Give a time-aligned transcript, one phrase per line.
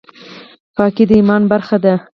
[0.75, 1.95] پاکي د ایمان برخه ده